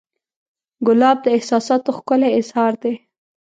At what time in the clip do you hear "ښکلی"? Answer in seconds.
1.97-2.29